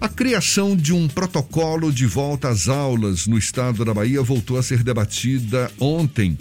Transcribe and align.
A 0.00 0.08
criação 0.08 0.74
de 0.74 0.94
um 0.94 1.06
protocolo 1.06 1.92
de 1.92 2.06
volta 2.06 2.48
às 2.48 2.68
aulas 2.68 3.26
no 3.26 3.36
estado 3.36 3.84
da 3.84 3.92
Bahia 3.92 4.22
voltou 4.22 4.56
a 4.56 4.62
ser 4.62 4.82
debatida 4.82 5.70
ontem, 5.78 6.38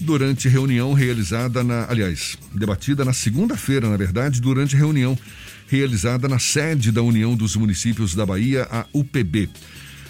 durante 0.00 0.48
reunião 0.48 0.94
realizada 0.94 1.62
na. 1.62 1.86
Aliás, 1.90 2.38
debatida 2.54 3.04
na 3.04 3.12
segunda-feira, 3.12 3.90
na 3.90 3.98
verdade, 3.98 4.40
durante 4.40 4.74
reunião 4.74 5.16
realizada 5.68 6.26
na 6.26 6.38
sede 6.38 6.90
da 6.90 7.02
União 7.02 7.36
dos 7.36 7.54
Municípios 7.54 8.14
da 8.14 8.24
Bahia, 8.24 8.66
a 8.70 8.86
UPB. 8.94 9.50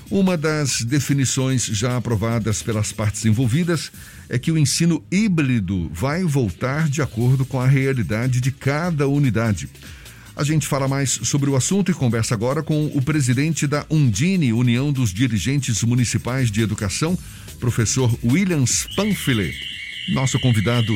Uma 0.09 0.37
das 0.37 0.83
definições 0.83 1.65
já 1.65 1.97
aprovadas 1.97 2.63
pelas 2.63 2.93
partes 2.93 3.25
envolvidas 3.25 3.91
é 4.29 4.39
que 4.39 4.53
o 4.53 4.59
ensino 4.59 5.05
híbrido 5.11 5.91
vai 5.93 6.23
voltar 6.23 6.89
de 6.89 7.03
acordo 7.03 7.45
com 7.45 7.61
a 7.61 7.67
realidade 7.67 8.41
de 8.41 8.53
cada 8.53 9.09
unidade. 9.09 9.69
A 10.37 10.45
gente 10.45 10.67
fala 10.67 10.87
mais 10.87 11.13
sobre 11.13 11.49
o 11.49 11.57
assunto 11.57 11.91
e 11.91 11.95
conversa 11.95 12.35
agora 12.35 12.63
com 12.63 12.89
o 12.89 13.03
presidente 13.03 13.67
da 13.67 13.87
Undine, 13.91 14.53
União 14.53 14.93
dos 14.93 15.11
Dirigentes 15.11 15.83
Municipais 15.83 16.51
de 16.51 16.61
Educação, 16.61 17.17
professor 17.59 18.11
Williams 18.23 18.87
Panfile. 18.95 19.55
Nosso 20.13 20.39
convidado 20.39 20.93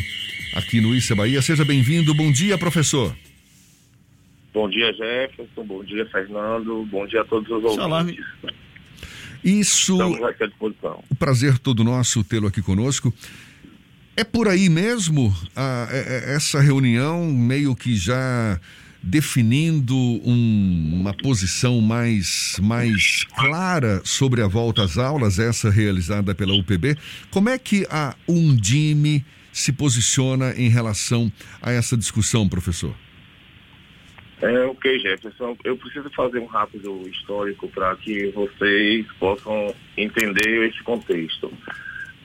aqui 0.54 0.78
no 0.82 0.94
Issa 0.94 1.16
Bahia. 1.16 1.40
Seja 1.40 1.64
bem-vindo. 1.64 2.14
Bom 2.14 2.30
dia, 2.30 2.58
professor. 2.58 3.16
Bom 4.52 4.68
dia, 4.68 4.92
Jefferson. 4.92 5.64
Bom 5.64 5.82
dia, 5.84 6.04
Fernando. 6.12 6.86
Bom 6.90 7.06
dia 7.06 7.22
a 7.22 7.24
todos 7.24 7.50
os 7.50 7.64
ouvintes. 7.64 8.22
Isso. 9.42 9.92
Estamos 9.94 10.22
aqui 10.22 10.44
à 10.44 10.46
disposição. 10.48 11.02
O 11.08 11.14
prazer 11.14 11.58
todo 11.58 11.82
nosso 11.82 12.22
tê-lo 12.22 12.46
aqui 12.46 12.60
conosco. 12.60 13.10
É 14.14 14.22
por 14.22 14.48
aí 14.48 14.68
mesmo 14.68 15.34
a, 15.56 15.88
a, 15.88 15.96
é, 15.96 15.98
é, 15.98 16.34
essa 16.34 16.60
reunião 16.60 17.24
meio 17.32 17.74
que 17.74 17.96
já 17.96 18.60
definindo 19.02 19.94
um, 19.96 20.90
uma 21.00 21.14
posição 21.14 21.80
mais, 21.80 22.58
mais 22.62 23.24
clara 23.36 24.00
sobre 24.04 24.42
a 24.42 24.46
volta 24.46 24.82
às 24.82 24.98
aulas, 24.98 25.38
essa 25.38 25.70
realizada 25.70 26.34
pela 26.34 26.54
UPB. 26.54 26.96
Como 27.30 27.48
é 27.48 27.58
que 27.58 27.86
a 27.90 28.14
Undime 28.28 29.24
se 29.52 29.72
posiciona 29.72 30.54
em 30.56 30.68
relação 30.68 31.32
a 31.60 31.72
essa 31.72 31.96
discussão, 31.96 32.48
professor? 32.48 32.94
É, 34.42 34.64
ok, 34.64 34.98
Jefferson. 34.98 35.56
Eu 35.64 35.76
preciso 35.76 36.08
fazer 36.10 36.38
um 36.38 36.46
rápido 36.46 37.02
histórico 37.08 37.68
para 37.68 37.94
que 37.96 38.28
vocês 38.28 39.06
possam 39.18 39.74
entender 39.96 40.68
esse 40.68 40.82
contexto. 40.82 41.52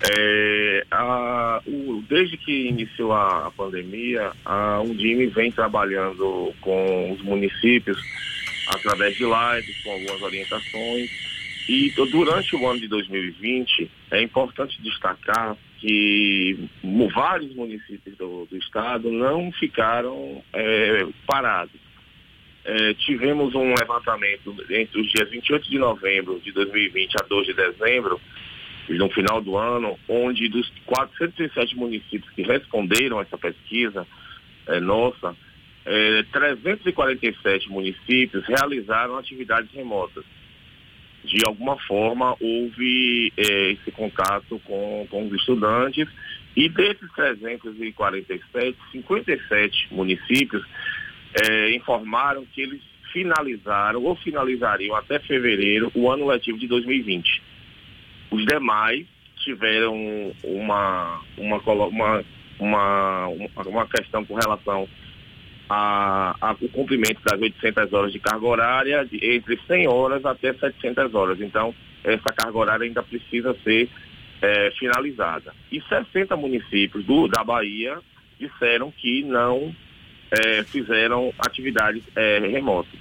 É, 0.02 0.86
a, 0.92 1.62
o, 1.66 2.04
desde 2.08 2.38
que 2.38 2.68
iniciou 2.68 3.14
a, 3.14 3.48
a, 3.48 3.52
pandemia, 3.52 4.32
a 4.44 4.82
Undime 4.82 5.28
vem 5.28 5.52
trabalhando 5.52 6.54
com 6.60 7.12
os 7.14 7.22
municípios 7.22 7.98
através 8.68 9.16
de 9.16 9.24
lives, 9.24 9.84
com 9.84 9.92
algumas 9.92 10.22
orientações. 10.22 11.10
E 11.68 11.92
durante 12.12 12.56
o 12.56 12.68
ano 12.68 12.80
de 12.80 12.88
2020, 12.88 13.90
é 14.12 14.22
importante 14.22 14.80
destacar 14.82 15.58
que 15.80 16.70
vários 17.14 17.56
municípios 17.56 18.16
do, 18.18 18.46
do 18.46 18.58
estado 18.58 19.12
não 19.12 19.52
ficaram 19.52 20.44
é, 20.54 21.08
parados. 21.26 21.80
É, 22.64 22.94
tivemos 22.96 23.54
um 23.54 23.74
levantamento 23.76 24.56
entre 24.70 25.00
os 25.00 25.12
dias 25.12 25.30
28 25.30 25.70
de 25.70 25.78
novembro 25.78 26.40
de 26.44 26.52
2020 26.52 27.16
a 27.20 27.24
2 27.24 27.48
de 27.48 27.54
dezembro, 27.54 28.20
no 28.90 29.10
final 29.10 29.42
do 29.42 29.58
ano, 29.58 29.98
onde 30.08 30.48
dos 30.50 30.72
407 30.86 31.76
municípios 31.76 32.30
que 32.32 32.44
responderam 32.44 33.20
a 33.20 33.22
essa 33.24 33.38
pesquisa 33.38 34.06
é, 34.68 34.80
nossa, 34.80 35.36
é, 35.86 36.24
347 36.32 37.70
municípios 37.70 38.46
realizaram 38.46 39.18
atividades 39.18 39.72
remotas. 39.72 40.24
De 41.24 41.38
alguma 41.46 41.78
forma, 41.80 42.36
houve 42.40 43.34
é, 43.36 43.72
esse 43.72 43.92
contato 43.92 44.60
com, 44.66 45.08
com 45.10 45.28
os 45.28 45.34
estudantes 45.34 46.08
e 46.56 46.70
desses 46.70 47.12
347, 47.14 48.78
57 48.92 49.88
municípios 49.92 50.64
informaram 51.74 52.46
que 52.46 52.62
eles 52.62 52.82
finalizaram 53.12 54.04
ou 54.04 54.16
finalizariam 54.16 54.96
até 54.96 55.20
fevereiro 55.20 55.92
o 55.94 56.10
ano 56.10 56.28
letivo 56.28 56.58
de 56.58 56.66
2020. 56.68 57.42
Os 58.32 58.46
demais 58.46 59.06
tiveram 59.38 60.34
uma, 60.44 61.22
uma, 61.38 61.58
uma, 61.58 62.24
uma, 62.60 63.28
uma 63.66 63.88
questão 63.88 64.26
com 64.26 64.36
relação 64.36 64.88
ao 65.70 66.56
cumprimento 66.74 67.22
das 67.24 67.40
800 67.40 67.94
horas 67.94 68.12
de 68.12 68.20
carga 68.20 68.46
horária, 68.46 69.06
de, 69.06 69.18
entre 69.36 69.60
100 69.68 69.88
horas 69.88 70.26
até 70.26 70.54
700 70.54 71.14
horas. 71.14 71.42
Então, 71.42 71.74
essa 72.04 72.32
carga 72.34 72.58
horária 72.58 72.86
ainda 72.86 73.02
precisa 73.02 73.56
ser 73.64 73.90
é, 74.42 74.72
finalizada. 74.78 75.54
E 75.72 75.82
60 75.82 76.36
municípios 76.36 77.04
do, 77.06 77.28
da 77.28 77.44
Bahia 77.44 77.98
disseram 78.40 78.92
que 78.92 79.24
não 79.24 79.74
é, 80.32 80.64
fizeram 80.64 81.34
atividades 81.40 82.04
é, 82.16 82.40
remotas. 82.40 83.00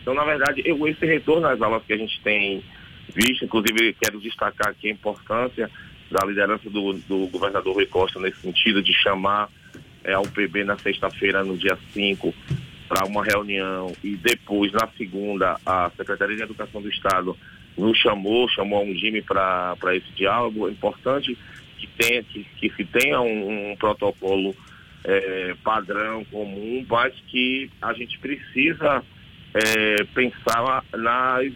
Então, 0.00 0.14
na 0.14 0.24
verdade, 0.24 0.62
eu, 0.64 0.86
esse 0.88 1.04
retorno 1.04 1.46
às 1.46 1.60
aulas 1.60 1.82
que 1.84 1.92
a 1.92 1.96
gente 1.96 2.20
tem 2.22 2.62
visto, 3.14 3.44
inclusive 3.44 3.96
quero 4.00 4.20
destacar 4.20 4.68
aqui 4.68 4.88
a 4.88 4.92
importância 4.92 5.70
da 6.10 6.26
liderança 6.26 6.68
do, 6.70 6.94
do 6.94 7.26
governador 7.26 7.74
Rui 7.74 7.86
Costa 7.86 8.18
nesse 8.18 8.40
sentido 8.40 8.82
de 8.82 8.92
chamar 8.94 9.48
é, 10.04 10.14
a 10.14 10.20
UPB 10.20 10.64
na 10.64 10.78
sexta-feira, 10.78 11.44
no 11.44 11.56
dia 11.56 11.78
5, 11.92 12.34
para 12.88 13.06
uma 13.06 13.22
reunião 13.22 13.92
e 14.02 14.16
depois, 14.16 14.72
na 14.72 14.88
segunda, 14.96 15.60
a 15.64 15.90
Secretaria 15.96 16.36
de 16.36 16.42
Educação 16.42 16.80
do 16.80 16.88
Estado 16.88 17.36
nos 17.76 17.96
chamou, 17.98 18.48
chamou 18.48 18.80
a 18.80 18.82
Ungime 18.82 19.22
para 19.22 19.94
esse 19.94 20.10
diálogo. 20.12 20.68
É 20.68 20.72
importante 20.72 21.36
que, 21.78 21.86
tenha, 21.86 22.22
que, 22.22 22.44
que 22.44 22.70
se 22.70 22.84
tenha 22.84 23.20
um, 23.20 23.72
um 23.72 23.76
protocolo 23.76 24.54
é, 25.04 25.54
padrão 25.62 26.24
comum, 26.24 26.84
mas 26.88 27.14
que 27.28 27.70
a 27.80 27.92
gente 27.92 28.18
precisa 28.18 29.04
é, 29.54 30.04
pensar 30.14 30.84
nas 30.92 31.52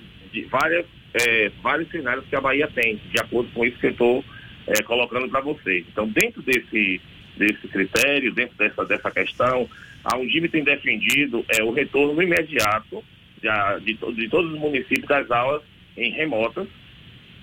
várias, 0.49 0.87
é, 1.15 1.51
vários 1.63 1.91
cenários 1.91 2.25
que 2.27 2.37
a 2.37 2.41
Bahia 2.41 2.69
tem, 2.69 3.01
de 3.11 3.21
acordo 3.21 3.51
com 3.53 3.65
isso 3.65 3.79
que 3.79 3.87
eu 3.87 3.91
estou 3.91 4.25
é, 4.67 4.83
colocando 4.83 5.29
para 5.29 5.41
vocês. 5.41 5.85
Então, 5.91 6.09
dentro 6.09 6.43
desse, 6.43 7.01
desse 7.37 7.69
critério, 7.69 8.33
dentro 8.33 8.57
dessa, 8.57 8.85
dessa 8.85 9.11
questão, 9.11 9.69
a 10.05 10.17
Undime 10.17 10.49
tem 10.49 10.65
defendido 10.65 11.45
é, 11.49 11.63
o 11.63 11.71
retorno 11.71 12.23
imediato 12.23 13.05
de, 13.41 13.95
de, 13.95 14.15
de 14.15 14.29
todos 14.29 14.53
os 14.53 14.59
municípios 14.59 15.07
das 15.07 15.31
aulas 15.31 15.63
em 15.97 16.11
remotas, 16.11 16.67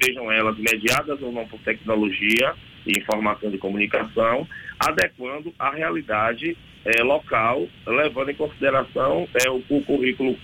sejam 0.02 0.32
elas 0.32 0.58
mediadas 0.58 1.22
ou 1.22 1.32
não 1.32 1.46
por 1.48 1.60
tecnologia 1.60 2.54
e 2.88 2.98
informação 2.98 3.52
de 3.52 3.58
comunicação, 3.58 4.48
adequando 4.80 5.54
a 5.60 5.72
realidade 5.72 6.58
é, 6.86 7.04
local, 7.04 7.68
levando 7.86 8.32
em 8.32 8.36
consideração 8.36 9.28
é, 9.34 9.50
o, 9.50 9.62
o 9.70 9.82
currículo 9.84 10.38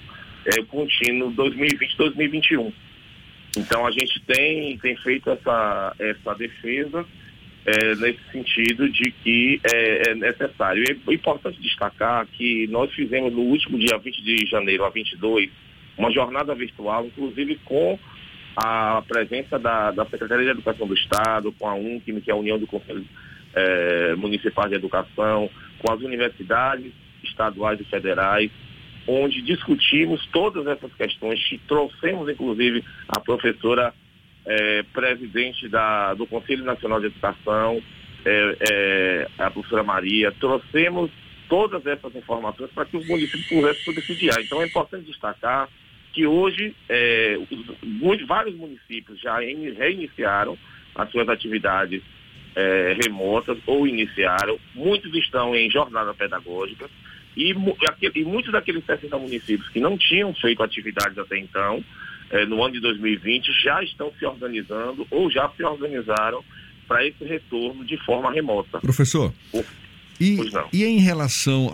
é, 0.45 0.61
contínuo 0.63 1.33
2020-2021. 1.33 2.73
Então 3.55 3.85
a 3.85 3.91
gente 3.91 4.19
tem, 4.21 4.77
tem 4.77 4.95
feito 4.97 5.29
essa, 5.29 5.95
essa 5.99 6.33
defesa 6.35 7.05
é, 7.65 7.95
nesse 7.95 8.19
sentido 8.31 8.89
de 8.89 9.11
que 9.11 9.59
é, 9.63 10.11
é, 10.11 10.15
necessário. 10.15 10.83
É 10.87 11.13
importante 11.13 11.59
destacar 11.61 12.25
que 12.27 12.67
nós 12.67 12.91
fizemos 12.93 13.33
no 13.33 13.41
último 13.41 13.79
dia 13.79 13.97
20 13.97 14.23
de 14.23 14.45
janeiro 14.45 14.85
a 14.85 14.89
22 14.89 15.49
uma 15.97 16.11
jornada 16.11 16.53
virtual, 16.53 17.05
inclusive 17.05 17.55
com 17.63 17.97
a 18.55 19.01
presença 19.07 19.57
da, 19.57 19.91
da 19.91 20.05
Secretaria 20.05 20.45
de 20.45 20.51
Educação 20.51 20.87
do 20.87 20.93
Estado, 20.93 21.51
com 21.53 21.67
a 21.67 21.73
UNCM, 21.73 22.21
que 22.21 22.29
é 22.29 22.33
a 22.33 22.37
União 22.37 22.59
do 22.59 22.67
Conselho 22.67 23.05
é, 23.53 24.15
Municipal 24.15 24.67
de 24.67 24.75
Educação, 24.75 25.49
com 25.79 25.91
as 25.91 26.01
universidades 26.01 26.91
estaduais 27.23 27.79
e 27.79 27.85
federais, 27.85 28.51
onde 29.07 29.41
discutimos 29.41 30.25
todas 30.27 30.65
essas 30.67 30.93
questões, 30.93 31.39
trouxemos 31.67 32.29
inclusive 32.29 32.83
a 33.07 33.19
professora 33.19 33.93
é, 34.45 34.83
presidente 34.93 35.67
da, 35.67 36.13
do 36.13 36.25
Conselho 36.25 36.63
Nacional 36.63 36.99
de 36.99 37.07
Educação, 37.07 37.81
é, 38.25 38.57
é, 38.69 39.27
a 39.37 39.51
professora 39.51 39.83
Maria, 39.83 40.31
trouxemos 40.31 41.11
todas 41.47 41.85
essas 41.85 42.15
informações 42.15 42.71
para 42.71 42.85
que 42.85 42.97
os 42.97 43.07
municípios 43.07 43.47
pudessem 43.47 43.93
decidir. 43.93 44.31
Então 44.39 44.61
é 44.61 44.65
importante 44.65 45.05
destacar 45.05 45.69
que 46.13 46.25
hoje 46.25 46.75
é, 46.89 47.37
os, 48.01 48.25
vários 48.25 48.55
municípios 48.55 49.19
já 49.19 49.37
reiniciaram 49.39 50.57
as 50.95 51.11
suas 51.11 51.27
atividades 51.27 52.01
é, 52.55 52.97
remotas 53.03 53.57
ou 53.67 53.85
iniciaram, 53.85 54.57
muitos 54.73 55.13
estão 55.13 55.53
em 55.53 55.69
jornada 55.69 56.13
pedagógica 56.13 56.89
e, 57.35 57.53
e 58.15 58.23
muitos 58.23 58.51
daqueles 58.51 58.85
60 58.85 59.17
municípios 59.17 59.67
que 59.69 59.79
não 59.79 59.97
tinham 59.97 60.33
feito 60.33 60.63
atividades 60.63 61.17
até 61.17 61.37
então, 61.37 61.83
é, 62.29 62.45
no 62.45 62.63
ano 62.63 62.73
de 62.73 62.79
2020, 62.79 63.51
já 63.63 63.83
estão 63.83 64.11
se 64.17 64.25
organizando 64.25 65.05
ou 65.11 65.29
já 65.29 65.49
se 65.49 65.63
organizaram 65.63 66.43
para 66.87 67.05
esse 67.05 67.23
retorno 67.23 67.83
de 67.83 67.97
forma 68.05 68.31
remota. 68.31 68.79
Professor, 68.79 69.33
E, 70.19 70.37
e 70.71 70.85
em 70.85 70.99
relação 70.99 71.69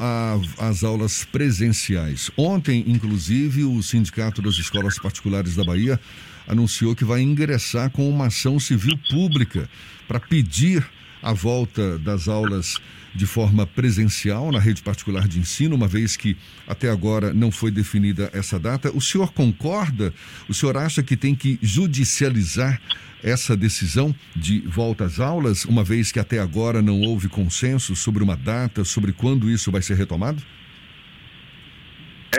às 0.58 0.84
aulas 0.84 1.24
presenciais? 1.26 2.32
Ontem, 2.36 2.84
inclusive, 2.88 3.64
o 3.64 3.84
Sindicato 3.84 4.42
das 4.42 4.56
Escolas 4.56 4.98
Particulares 4.98 5.56
da 5.56 5.64
Bahia 5.64 6.00
anunciou 6.48 6.96
que 6.96 7.06
vai 7.06 7.22
ingressar 7.22 7.92
com 7.92 8.10
uma 8.10 8.28
ação 8.28 8.60
civil 8.60 8.98
pública 9.10 9.70
para 10.08 10.20
pedir 10.20 10.84
a 11.22 11.34
volta 11.34 11.98
das 12.00 12.28
aulas 12.28 12.80
de 13.14 13.26
forma 13.26 13.68
presencial 13.68 14.52
na 14.52 14.60
rede 14.60 14.82
particular 14.82 15.28
de 15.28 15.40
ensino, 15.40 15.76
uma 15.76 15.88
vez 15.88 16.16
que 16.16 16.38
até 16.68 16.90
agora 16.90 17.34
não 17.34 17.52
foi 17.52 17.70
definida 17.70 18.30
essa 18.34 18.58
data. 18.58 18.92
O 18.96 19.02
senhor 19.02 19.34
concorda? 19.34 20.14
O 20.48 20.54
senhor 20.54 20.78
acha 20.78 21.04
que 21.04 21.18
tem 21.18 21.36
que 21.36 21.60
judicializar 21.62 22.82
essa 23.24 23.56
decisão 23.56 24.16
de 24.36 24.62
volta 24.62 25.06
às 25.06 25.20
aulas, 25.20 25.66
uma 25.66 25.84
vez 25.84 26.12
que 26.12 26.20
até 26.20 26.40
agora 26.40 26.82
não 26.82 27.02
houve 27.02 27.30
consenso 27.30 27.96
sobre 27.96 28.24
uma 28.24 28.36
data, 28.36 28.84
sobre 28.84 29.14
quando 29.14 29.50
isso 29.50 29.72
vai 29.72 29.82
ser 29.82 29.96
retomado? 29.96 30.42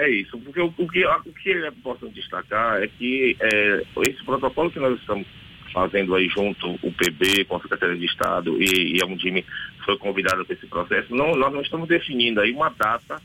É 0.00 0.08
isso, 0.08 0.38
porque 0.38 0.60
o, 0.60 0.72
o, 0.78 0.88
que, 0.88 1.04
o 1.06 1.32
que 1.34 1.50
é 1.50 1.68
importante 1.68 2.14
destacar 2.14 2.82
é 2.82 2.88
que 2.88 3.36
é, 3.40 3.82
esse 4.08 4.24
protocolo 4.24 4.70
que 4.70 4.80
nós 4.80 4.98
estamos 4.98 5.26
fazendo 5.72 6.14
aí 6.14 6.28
junto 6.28 6.78
o 6.82 6.92
PB 6.92 7.44
com 7.46 7.56
a 7.56 7.60
Secretaria 7.60 7.96
de 7.96 8.06
Estado 8.06 8.62
e, 8.62 8.96
e 8.96 9.02
a 9.02 9.06
Undime 9.06 9.44
foi 9.84 9.96
convidada 9.96 10.44
para 10.44 10.54
esse 10.54 10.66
processo, 10.66 11.14
não, 11.14 11.34
nós 11.34 11.52
não 11.52 11.62
estamos 11.62 11.88
definindo 11.88 12.40
aí 12.40 12.52
uma 12.52 12.68
data 12.68 13.20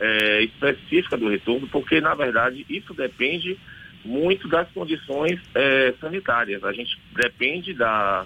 é, 0.00 0.42
específica 0.42 1.16
do 1.16 1.28
retorno, 1.28 1.66
porque 1.68 2.00
na 2.00 2.14
verdade 2.14 2.64
isso 2.68 2.94
depende 2.94 3.58
muito 4.04 4.48
das 4.48 4.70
condições 4.70 5.40
é, 5.54 5.92
sanitárias. 6.00 6.62
A 6.62 6.72
gente 6.72 6.98
depende 7.14 7.74
da, 7.74 8.24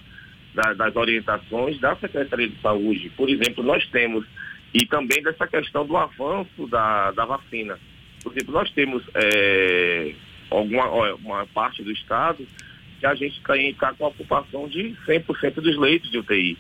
da, 0.55 0.75
das 0.75 0.95
orientações 0.95 1.79
da 1.81 1.97
Secretaria 1.97 2.49
de 2.49 2.61
Saúde. 2.61 3.11
Por 3.17 3.29
exemplo, 3.29 3.65
nós 3.65 3.87
temos, 3.89 4.27
e 4.75 4.87
também 4.87 5.23
dessa 5.23 5.47
questão 5.47 5.87
do 5.87 5.97
avanço 5.97 6.67
da, 6.69 7.11
da 7.13 7.25
vacina. 7.25 7.79
Por 8.23 8.33
exemplo, 8.33 8.53
nós 8.53 8.71
temos 8.73 9.03
é, 9.15 10.15
alguma 10.51 11.15
uma 11.15 11.47
parte 11.47 11.83
do 11.83 11.91
Estado 11.91 12.47
que 13.03 13.07
a 13.07 13.15
gente 13.17 13.43
está 13.71 13.93
com 13.95 14.05
a 14.05 14.09
ocupação 14.09 14.69
de 14.69 14.95
100% 15.05 15.55
dos 15.55 15.77
leitos 15.77 16.09
de 16.09 16.19
UTI. 16.19 16.57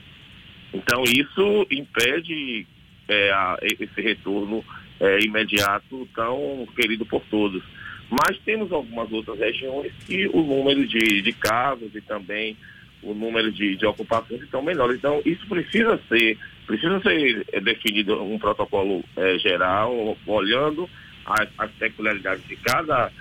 Então, 0.74 1.04
isso 1.04 1.66
impede 1.70 2.66
é, 3.06 3.30
a, 3.30 3.56
esse 3.62 4.00
retorno 4.00 4.64
é, 4.98 5.20
imediato 5.20 6.08
tão 6.12 6.66
querido 6.74 7.06
por 7.06 7.22
todos. 7.30 7.62
Mas 8.10 8.36
temos 8.44 8.72
algumas 8.72 9.10
outras 9.12 9.38
regiões 9.38 9.92
que 10.04 10.26
o 10.32 10.42
número 10.42 10.84
de, 10.84 11.22
de 11.22 11.32
casos 11.32 11.94
e 11.94 12.00
também 12.00 12.56
o 13.04 13.14
número 13.14 13.52
de, 13.52 13.76
de 13.76 13.86
ocupações 13.86 14.42
estão 14.42 14.62
menores. 14.62 14.96
Então, 14.96 15.22
isso 15.24 15.46
precisa 15.46 16.00
ser, 16.08 16.36
precisa 16.66 17.00
ser 17.02 17.46
é, 17.52 17.60
definido 17.60 18.20
um 18.20 18.36
protocolo 18.36 19.04
é, 19.16 19.38
geral, 19.38 20.16
olhando 20.26 20.90
as, 21.24 21.48
as 21.56 21.70
peculiaridades 21.72 22.46
de 22.48 22.56
cada 22.56 23.12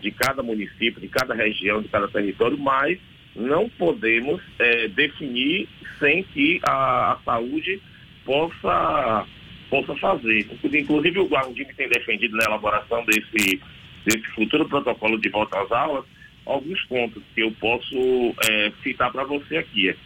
de 0.00 0.10
cada 0.10 0.42
município, 0.42 1.00
de 1.00 1.08
cada 1.08 1.34
região, 1.34 1.82
de 1.82 1.88
cada 1.88 2.08
território, 2.08 2.58
mas 2.58 2.98
não 3.34 3.68
podemos 3.68 4.40
é, 4.58 4.88
definir 4.88 5.68
sem 5.98 6.22
que 6.24 6.60
a, 6.62 7.12
a, 7.12 7.18
saúde 7.24 7.80
possa, 8.24 9.26
possa 9.68 9.94
fazer. 9.96 10.46
Inclusive, 10.62 11.18
o 11.18 11.28
Guarujime 11.28 11.72
tem 11.74 11.88
defendido 11.88 12.36
na 12.36 12.44
elaboração 12.44 13.04
desse, 13.04 13.60
desse 14.04 14.26
futuro 14.34 14.68
protocolo 14.68 15.18
de 15.18 15.28
volta 15.28 15.60
às 15.60 15.70
aulas 15.70 16.04
alguns 16.50 16.82
pontos 16.84 17.22
que 17.34 17.42
eu 17.42 17.52
posso 17.52 18.34
é, 18.48 18.72
citar 18.82 19.10
para 19.12 19.24
você 19.24 19.58
aqui. 19.58 19.88
É 19.88 19.96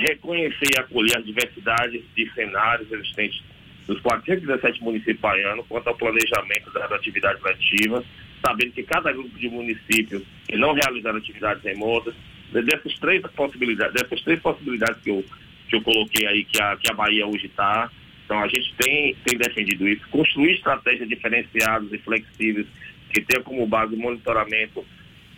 reconhecer 0.00 0.68
e 0.74 0.78
acolher 0.78 1.16
as 1.18 1.24
diversidades 1.24 2.02
de 2.16 2.30
cenários 2.32 2.90
existentes 2.90 3.42
nos 3.86 4.00
417 4.00 4.82
municípios 4.82 5.20
baianos 5.20 5.66
quanto 5.68 5.88
ao 5.88 5.96
planejamento 5.96 6.70
das 6.72 6.90
atividades 6.90 7.42
letivas, 7.42 8.04
sabendo 8.44 8.72
que 8.72 8.82
cada 8.82 9.12
grupo 9.12 9.38
de 9.38 9.48
municípios 9.48 10.22
que 10.46 10.56
não 10.56 10.72
realizaram 10.72 11.18
atividades 11.18 11.62
remotas, 11.62 12.14
dessas 12.52 12.96
três 12.98 13.22
possibilidades, 13.34 13.94
dessas 13.94 14.20
três 14.22 14.40
possibilidades 14.40 15.00
que 15.02 15.10
eu, 15.10 15.24
que 15.68 15.76
eu 15.76 15.82
coloquei 15.82 16.26
aí, 16.26 16.44
que 16.44 16.60
a, 16.60 16.76
que 16.76 16.90
a 16.90 16.94
Bahia 16.94 17.26
hoje 17.26 17.46
está, 17.46 17.90
então 18.24 18.38
a 18.38 18.46
gente 18.48 18.74
tem, 18.76 19.14
tem 19.24 19.38
defendido 19.38 19.88
isso, 19.88 20.06
construir 20.10 20.52
estratégias 20.52 21.08
diferenciadas 21.08 21.92
e 21.92 21.98
flexíveis 21.98 22.66
que 23.12 23.20
tenham 23.22 23.44
como 23.44 23.66
base 23.66 23.94
o 23.94 23.98
monitoramento 23.98 24.84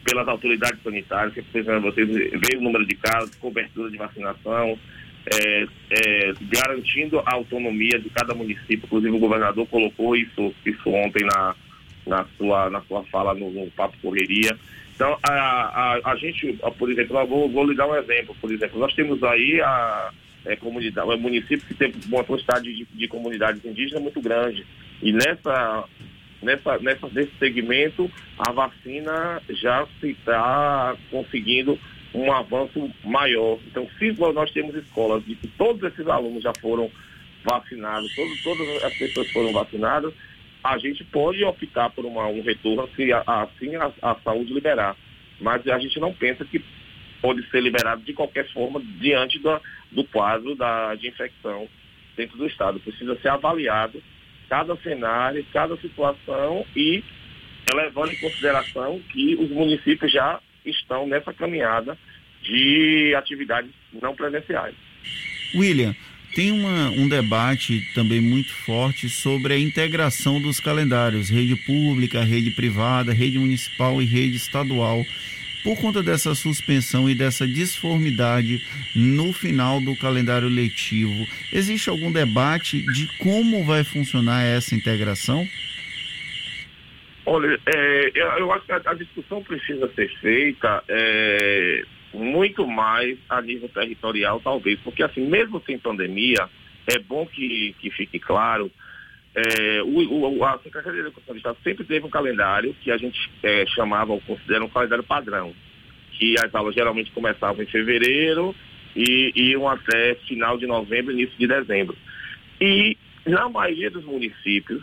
pelas 0.04 0.26
autoridades 0.28 0.80
sanitárias, 0.82 1.34
que 1.34 1.42
precisam 1.42 1.80
vocês 1.80 2.08
ver 2.08 2.56
o 2.56 2.60
número 2.60 2.86
de 2.86 2.94
casos, 2.94 3.34
cobertura 3.36 3.90
de 3.90 3.96
vacinação, 3.96 4.78
é, 5.26 5.66
é, 5.90 6.32
garantindo 6.42 7.18
a 7.20 7.34
autonomia 7.34 7.98
de 7.98 8.08
cada 8.10 8.34
município. 8.34 8.84
Inclusive 8.84 9.16
o 9.16 9.18
governador 9.18 9.66
colocou 9.66 10.14
isso, 10.14 10.54
isso 10.64 10.88
ontem 10.88 11.24
na, 11.24 11.56
na 12.06 12.24
sua, 12.36 12.70
na 12.70 12.80
sua 12.82 13.02
fala 13.04 13.34
no, 13.34 13.50
no 13.50 13.70
Papo 13.72 13.96
Correria. 14.00 14.56
Então, 14.94 15.18
a, 15.22 15.32
a, 15.32 16.12
a 16.12 16.16
gente, 16.16 16.58
por 16.78 16.90
exemplo, 16.90 17.26
vou, 17.26 17.48
vou 17.50 17.64
lhe 17.66 17.76
dar 17.76 17.86
um 17.86 17.94
exemplo, 17.94 18.34
por 18.40 18.50
exemplo, 18.50 18.78
nós 18.78 18.94
temos 18.94 19.22
aí 19.22 19.60
a 19.60 20.10
é, 20.46 20.56
comunidade, 20.56 21.10
é 21.10 21.16
município 21.16 21.66
que 21.66 21.74
tem 21.74 21.92
uma 22.06 22.24
quantidade 22.24 22.74
de, 22.74 22.84
de 22.84 23.08
comunidades 23.08 23.62
indígenas 23.64 24.02
muito 24.02 24.20
grande. 24.20 24.66
E 25.02 25.12
nessa, 25.12 25.84
nessa, 26.42 26.78
nessa, 26.78 27.08
nesse 27.08 27.32
segmento, 27.38 28.10
a 28.38 28.52
vacina 28.52 29.42
já 29.50 29.86
se 30.00 30.10
está 30.10 30.96
conseguindo 31.10 31.78
um 32.14 32.32
avanço 32.32 32.90
maior. 33.04 33.58
Então, 33.66 33.86
se 33.98 34.12
nós 34.12 34.50
temos 34.52 34.74
escolas 34.74 35.24
de 35.24 35.34
que 35.34 35.48
todos 35.48 35.82
esses 35.82 36.06
alunos 36.06 36.42
já 36.42 36.52
foram 36.60 36.90
vacinados, 37.44 38.14
todos, 38.14 38.42
todas 38.42 38.84
as 38.84 38.94
pessoas 38.96 39.30
foram 39.30 39.52
vacinadas, 39.52 40.14
a 40.72 40.78
gente 40.78 41.04
pode 41.04 41.44
optar 41.44 41.90
por 41.90 42.04
uma, 42.04 42.26
um 42.26 42.42
retorno 42.42 42.88
se 42.96 43.12
assim 43.12 43.76
a, 43.76 43.92
a, 44.02 44.16
saúde 44.16 44.52
liberar. 44.52 44.96
Mas 45.40 45.66
a 45.68 45.78
gente 45.78 46.00
não 46.00 46.12
pensa 46.12 46.44
que 46.44 46.62
pode 47.20 47.48
ser 47.50 47.60
liberado 47.60 48.02
de 48.02 48.12
qualquer 48.12 48.50
forma 48.52 48.80
diante 49.00 49.38
do, 49.92 50.04
quadro 50.04 50.54
da, 50.54 50.94
de 50.94 51.08
infecção 51.08 51.68
dentro 52.16 52.36
do 52.36 52.46
Estado. 52.46 52.80
Precisa 52.80 53.16
ser 53.20 53.28
avaliado 53.28 54.02
cada 54.48 54.76
cenário, 54.76 55.44
cada 55.52 55.76
situação 55.76 56.64
e 56.74 57.04
levando 57.72 58.12
em 58.12 58.20
consideração 58.20 59.00
que 59.12 59.34
os 59.34 59.50
municípios 59.50 60.10
já 60.10 60.40
estão 60.64 61.06
nessa 61.06 61.32
caminhada 61.32 61.96
de 62.42 63.14
atividades 63.16 63.70
não 63.92 64.14
presenciais. 64.14 64.74
William, 65.54 65.94
tem 66.36 66.52
uma, 66.52 66.90
um 66.90 67.08
debate 67.08 67.80
também 67.94 68.20
muito 68.20 68.52
forte 68.52 69.08
sobre 69.08 69.54
a 69.54 69.58
integração 69.58 70.38
dos 70.38 70.60
calendários, 70.60 71.30
rede 71.30 71.56
pública, 71.56 72.22
rede 72.22 72.50
privada, 72.50 73.10
rede 73.10 73.38
municipal 73.38 74.02
e 74.02 74.04
rede 74.04 74.36
estadual. 74.36 75.02
Por 75.64 75.80
conta 75.80 76.02
dessa 76.02 76.34
suspensão 76.34 77.08
e 77.08 77.14
dessa 77.14 77.46
disformidade 77.46 78.62
no 78.94 79.32
final 79.32 79.80
do 79.80 79.96
calendário 79.96 80.46
letivo, 80.46 81.26
existe 81.50 81.88
algum 81.88 82.12
debate 82.12 82.82
de 82.92 83.06
como 83.16 83.64
vai 83.64 83.82
funcionar 83.82 84.42
essa 84.42 84.74
integração? 84.74 85.48
Olha, 87.24 87.58
é, 87.64 88.12
eu 88.38 88.52
acho 88.52 88.66
que 88.66 88.72
a, 88.72 88.82
a, 88.84 88.94
discussão 88.94 89.42
precisa 89.42 89.90
ser 89.94 90.08
feita 90.20 90.84
é, 90.86 91.82
muito 92.26 92.66
mais 92.66 93.18
a 93.28 93.40
nível 93.40 93.68
territorial, 93.68 94.40
talvez, 94.40 94.78
porque 94.80 95.02
assim, 95.02 95.26
mesmo 95.26 95.62
sem 95.64 95.78
pandemia, 95.78 96.48
é 96.86 96.98
bom 96.98 97.26
que, 97.26 97.74
que 97.78 97.90
fique 97.90 98.18
claro, 98.18 98.70
é, 99.34 99.82
o, 99.82 100.38
o, 100.38 100.44
a 100.44 100.58
Secretaria 100.60 101.00
Educação 101.00 101.34
do 101.34 101.38
Estado 101.38 101.58
sempre 101.62 101.84
teve 101.84 102.06
um 102.06 102.10
calendário 102.10 102.74
que 102.82 102.90
a 102.90 102.96
gente 102.96 103.18
é, 103.42 103.66
chamava 103.66 104.12
ou 104.12 104.20
considera 104.22 104.64
um 104.64 104.68
calendário 104.68 105.04
padrão, 105.04 105.54
que 106.12 106.34
as 106.38 106.54
aulas 106.54 106.74
geralmente 106.74 107.10
começavam 107.10 107.62
em 107.62 107.66
fevereiro 107.66 108.54
e 108.94 109.32
iam 109.34 109.68
até 109.68 110.14
final 110.26 110.56
de 110.56 110.66
novembro, 110.66 111.12
início 111.12 111.36
de 111.38 111.46
dezembro. 111.46 111.96
E 112.58 112.96
na 113.26 113.48
maioria 113.48 113.90
dos 113.90 114.04
municípios, 114.04 114.82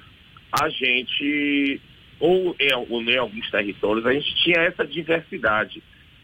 a 0.52 0.70
gente, 0.70 1.82
ou 2.20 2.56
em, 2.60 2.74
ou 2.90 3.02
em 3.02 3.18
alguns 3.18 3.50
territórios, 3.50 4.06
a 4.06 4.14
gente 4.14 4.36
tinha 4.44 4.62
essa 4.62 4.86
diversidade 4.86 5.82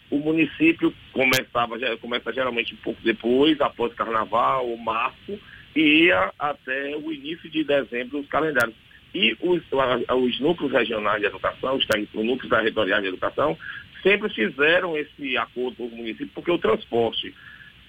o 0.09 0.17
município 0.17 0.93
começava, 1.13 1.77
começa 1.97 2.33
geralmente 2.33 2.73
um 2.73 2.77
pouco 2.77 2.99
depois, 3.03 3.59
após 3.61 3.93
carnaval, 3.93 4.75
março, 4.77 5.39
e 5.75 6.05
ia 6.05 6.31
até 6.37 6.95
o 6.97 7.11
início 7.11 7.49
de 7.49 7.63
dezembro 7.63 8.19
os 8.19 8.27
calendários. 8.27 8.75
E 9.13 9.35
os, 9.39 9.61
os 9.71 10.39
núcleos 10.39 10.71
regionais 10.71 11.19
de 11.19 11.27
educação, 11.27 11.75
os 11.75 11.87
núcleos 12.13 12.49
territoriais 12.49 13.01
de 13.01 13.09
educação, 13.09 13.57
sempre 14.03 14.29
fizeram 14.29 14.97
esse 14.97 15.37
acordo 15.37 15.77
com 15.77 15.85
o 15.85 15.97
município, 15.97 16.29
porque 16.33 16.51
o 16.51 16.57
transporte 16.57 17.33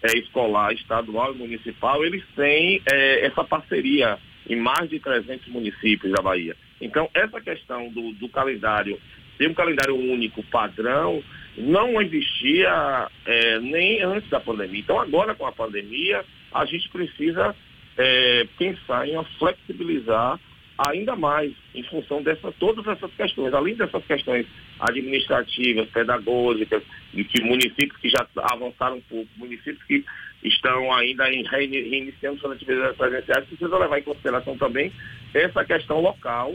é, 0.03 0.19
escolar, 0.19 0.73
estadual 0.73 1.35
e 1.35 1.39
municipal, 1.39 2.05
eles 2.05 2.25
têm 2.35 2.83
é, 2.91 3.27
essa 3.27 3.45
parceria 3.45 4.19
em 4.49 4.57
mais 4.57 4.89
de 4.89 4.99
300 4.99 5.47
municípios 5.49 6.13
da 6.13 6.23
Bahia. 6.23 6.57
Então, 6.81 7.09
essa 7.13 7.41
questão 7.41 7.89
do, 7.91 8.13
do 8.13 8.29
calendário, 8.29 8.99
ter 9.41 9.49
um 9.49 9.55
calendário 9.55 9.97
único, 9.97 10.43
padrão, 10.43 11.25
não 11.57 11.99
existia 12.03 13.09
é, 13.25 13.59
nem 13.59 14.03
antes 14.03 14.29
da 14.29 14.39
pandemia. 14.39 14.81
Então, 14.81 15.01
agora 15.01 15.35
com 15.35 15.47
a 15.47 15.53
pandemia, 15.53 16.23
a 16.53 16.67
gente 16.67 16.87
precisa 16.91 17.57
é, 17.97 18.47
pensar 18.59 19.09
em 19.09 19.17
flexibilizar 19.39 20.39
ainda 20.77 21.17
mais 21.17 21.55
em 21.75 21.83
função 21.85 22.23
dessas 22.23 22.55
todas 22.57 22.87
essas 22.87 23.11
questões, 23.15 23.55
além 23.55 23.77
dessas 23.77 24.05
questões 24.05 24.47
administrativas, 24.79 25.89
pedagógicas, 25.89 26.83
de 27.15 27.25
que 27.25 27.43
municípios 27.43 27.97
que 27.97 28.11
já 28.11 28.27
avançaram 28.53 28.99
um 28.99 29.03
pouco, 29.03 29.29
municípios 29.39 29.83
que 29.85 30.05
estão 30.45 30.93
ainda 30.93 31.33
em 31.33 31.45
reiniciando 31.45 32.41
suas 32.41 32.53
atividades 32.53 32.97
presenciais, 32.99 33.47
precisa 33.47 33.79
levar 33.79 34.01
em 34.01 34.03
consideração 34.03 34.59
também 34.59 34.93
essa 35.33 35.65
questão 35.65 35.99
local 36.01 36.55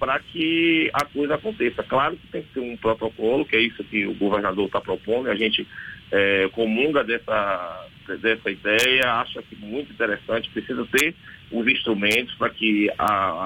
para 0.00 0.18
que 0.18 0.90
a 0.94 1.04
coisa 1.04 1.34
aconteça. 1.34 1.82
Claro 1.82 2.16
que 2.16 2.26
tem 2.28 2.42
que 2.42 2.54
ter 2.54 2.60
um 2.60 2.76
protocolo, 2.76 3.44
que 3.44 3.54
é 3.54 3.60
isso 3.60 3.84
que 3.84 4.06
o 4.06 4.14
governador 4.14 4.64
está 4.64 4.80
propondo, 4.80 5.30
a 5.30 5.36
gente 5.36 5.68
é, 6.10 6.48
comunga 6.52 7.04
dessa, 7.04 7.86
dessa 8.20 8.50
ideia, 8.50 9.12
acha 9.20 9.42
que 9.42 9.54
muito 9.56 9.92
interessante, 9.92 10.48
precisa 10.50 10.86
ter 10.90 11.14
os 11.52 11.68
instrumentos 11.68 12.34
para 12.36 12.48
que 12.48 12.90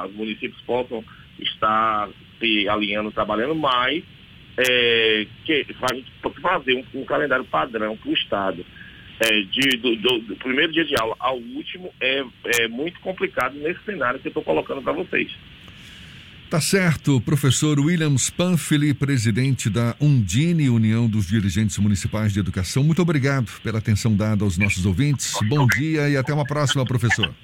os 0.06 0.14
municípios 0.14 0.60
possam 0.62 1.04
estar 1.40 2.08
se 2.38 2.68
alinhando, 2.68 3.10
trabalhando, 3.10 3.56
mas 3.56 4.04
é, 4.56 5.26
que 5.44 5.66
a 5.82 5.94
gente 5.94 6.12
fazer 6.40 6.74
um, 6.74 7.00
um 7.00 7.04
calendário 7.04 7.44
padrão 7.44 7.96
para 7.96 8.10
o 8.10 8.14
Estado. 8.14 8.64
É, 9.20 9.42
de, 9.42 9.76
do, 9.76 9.94
do, 9.94 10.18
do, 10.20 10.36
primeiro 10.36 10.72
dia 10.72 10.84
de 10.84 10.96
aula 11.00 11.14
ao 11.20 11.36
último 11.36 11.94
é, 12.00 12.24
é 12.58 12.66
muito 12.66 12.98
complicado 12.98 13.54
nesse 13.54 13.80
cenário 13.84 14.18
que 14.18 14.26
eu 14.26 14.30
estou 14.30 14.42
colocando 14.42 14.82
para 14.82 14.92
vocês. 14.92 15.30
Tá 16.50 16.60
certo, 16.60 17.20
professor 17.20 17.80
Williams 17.80 18.30
Panfili, 18.30 18.94
presidente 18.94 19.68
da 19.68 19.96
Undine, 20.00 20.68
União 20.68 21.08
dos 21.08 21.26
Dirigentes 21.26 21.78
Municipais 21.78 22.32
de 22.32 22.38
Educação. 22.38 22.84
Muito 22.84 23.02
obrigado 23.02 23.50
pela 23.62 23.78
atenção 23.78 24.14
dada 24.14 24.44
aos 24.44 24.56
nossos 24.56 24.86
ouvintes. 24.86 25.34
Bom 25.48 25.66
dia 25.66 26.08
e 26.08 26.16
até 26.16 26.32
uma 26.32 26.44
próxima, 26.44 26.84
professor. 26.84 27.34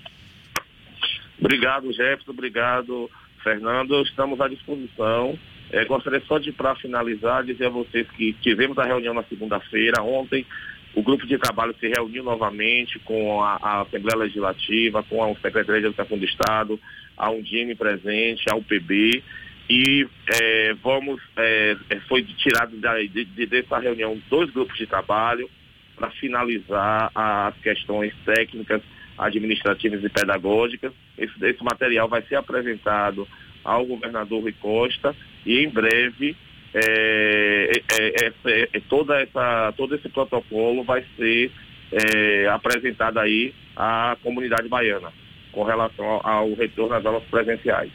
Obrigado, 1.40 1.92
Jefferson. 1.92 2.30
Obrigado, 2.30 3.10
Fernando. 3.42 4.00
Estamos 4.02 4.40
à 4.40 4.46
disposição. 4.46 5.36
É, 5.72 5.84
gostaria 5.84 6.22
só 6.26 6.38
de, 6.38 6.52
para 6.52 6.74
finalizar, 6.76 7.44
dizer 7.44 7.66
a 7.66 7.70
vocês 7.70 8.06
que 8.10 8.32
tivemos 8.34 8.78
a 8.78 8.84
reunião 8.84 9.14
na 9.14 9.24
segunda-feira. 9.24 10.02
Ontem, 10.02 10.46
o 10.94 11.02
grupo 11.02 11.26
de 11.26 11.38
trabalho 11.38 11.74
se 11.78 11.88
reuniu 11.88 12.22
novamente 12.22 12.98
com 13.00 13.42
a, 13.42 13.56
a 13.62 13.80
Assembleia 13.82 14.18
Legislativa, 14.18 15.02
com 15.04 15.24
a 15.24 15.34
Secretaria 15.36 15.80
de 15.80 15.86
Educação 15.86 16.18
do 16.18 16.24
Estado, 16.24 16.78
a 17.20 17.30
Undine 17.30 17.74
presente, 17.74 18.44
a 18.50 18.56
UPB. 18.56 19.22
E 19.68 20.08
é, 20.40 20.74
vamos, 20.82 21.20
é, 21.36 21.76
é 21.90 22.00
foi 22.08 22.24
tirado 22.24 22.72
de, 22.76 23.24
de, 23.24 23.46
dessa 23.46 23.78
reunião 23.78 24.20
dois 24.28 24.50
grupos 24.50 24.76
de 24.78 24.86
trabalho 24.86 25.48
para 25.94 26.10
finalizar 26.12 27.12
as 27.14 27.54
questões 27.58 28.12
técnicas 28.24 28.82
administrativas 29.18 30.02
e 30.02 30.08
pedagógicas. 30.08 30.92
Esse, 31.16 31.34
esse 31.44 31.62
material 31.62 32.08
vai 32.08 32.22
ser 32.22 32.36
apresentado 32.36 33.28
ao 33.62 33.84
governador 33.84 34.40
Rui 34.40 34.54
Costa 34.58 35.14
e 35.44 35.58
em 35.58 35.68
breve 35.68 36.34
é, 36.72 37.70
é, 38.00 38.32
é, 38.46 38.68
é 38.72 38.80
toda 38.88 39.20
essa, 39.20 39.74
todo 39.76 39.94
esse 39.94 40.08
protocolo 40.08 40.82
vai 40.82 41.04
ser 41.16 41.52
é, 41.92 42.48
apresentado 42.48 43.18
aí 43.18 43.52
à 43.76 44.16
comunidade 44.22 44.68
baiana 44.68 45.12
com 45.52 45.62
relação 45.64 46.04
ao, 46.06 46.26
ao 46.26 46.54
retorno 46.54 46.94
às 46.94 47.04
aulas 47.04 47.24
presenciais. 47.24 47.90